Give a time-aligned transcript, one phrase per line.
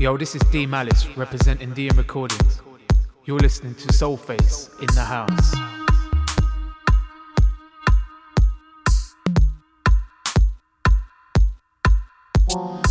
[0.00, 2.62] Yo, this is D Malice representing DM Recordings.
[3.26, 5.54] You're listening to Soulface in the house.
[12.48, 12.89] Whoa.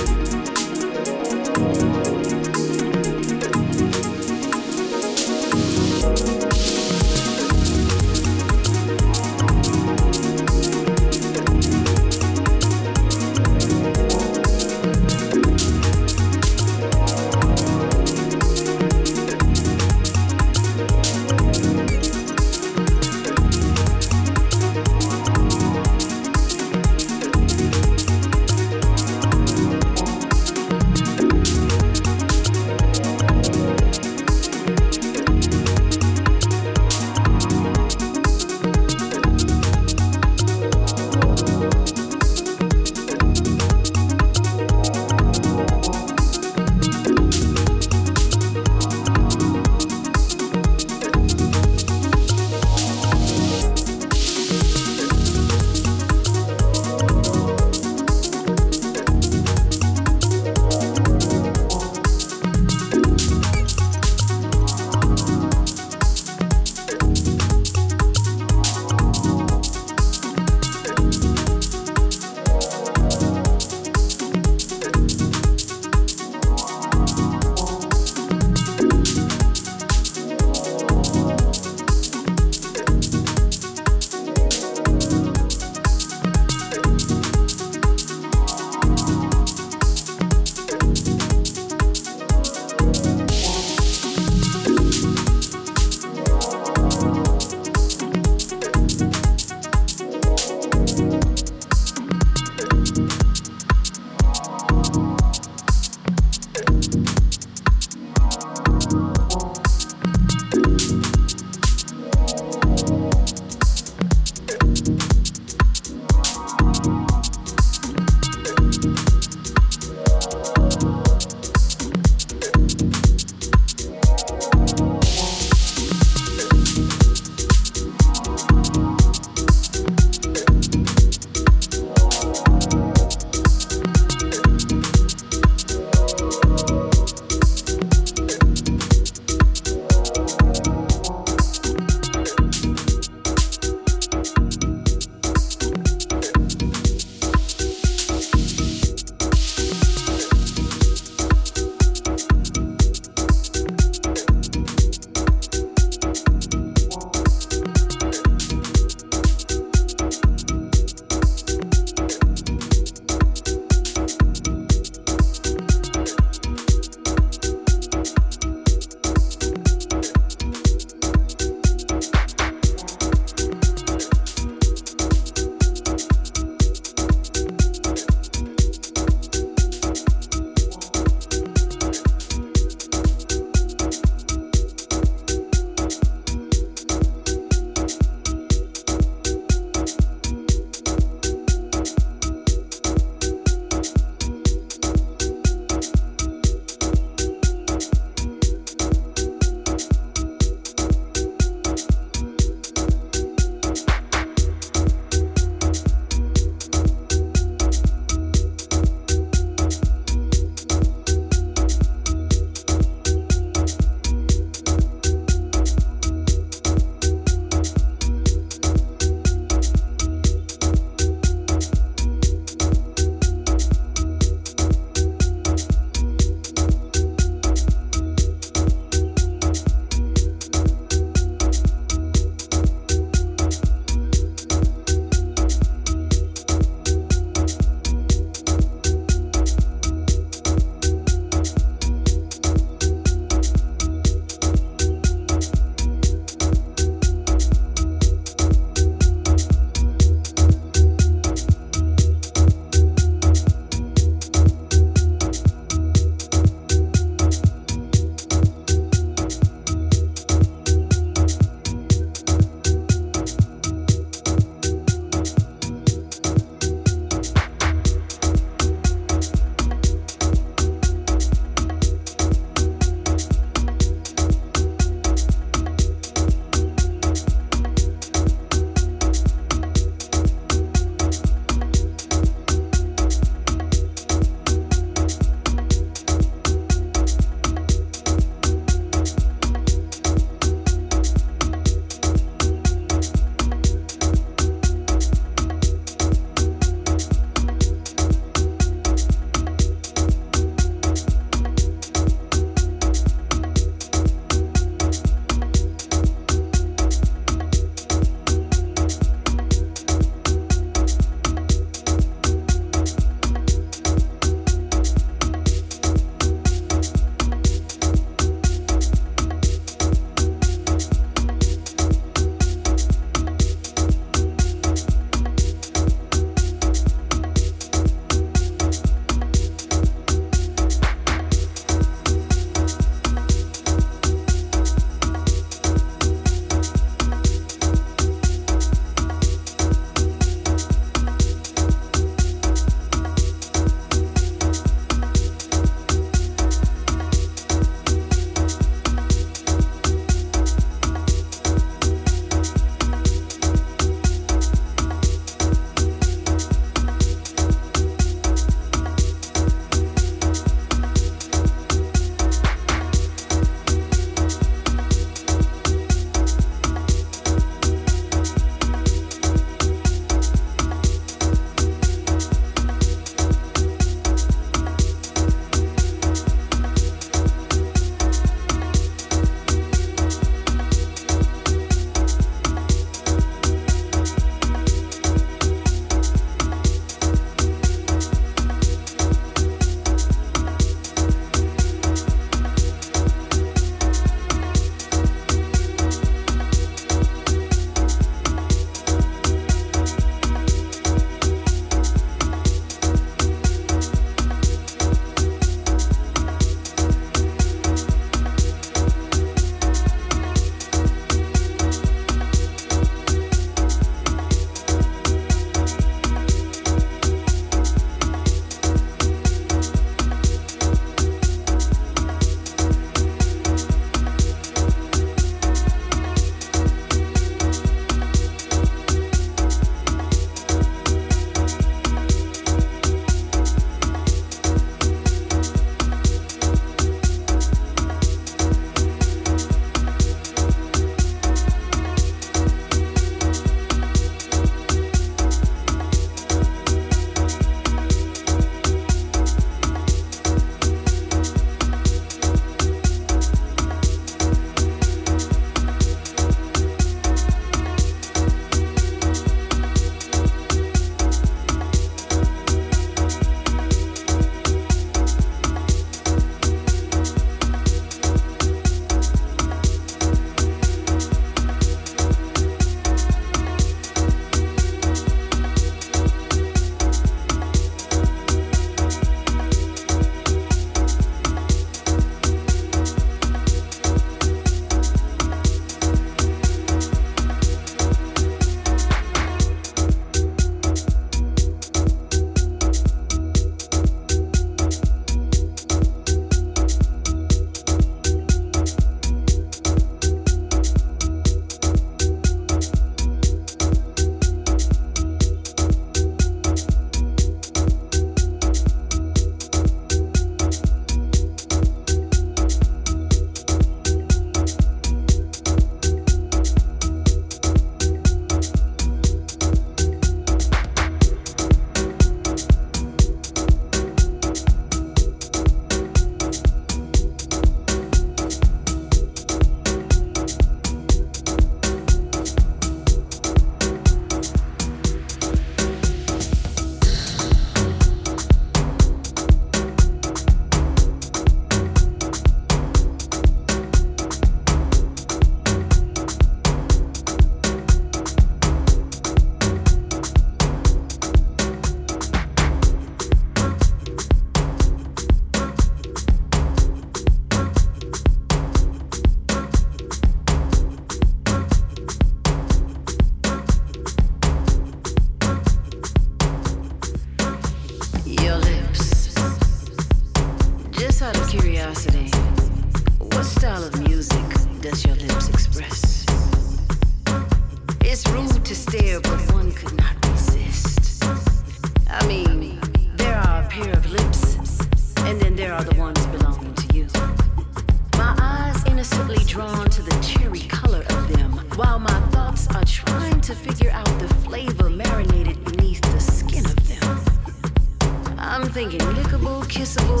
[599.61, 600.00] unforgivable.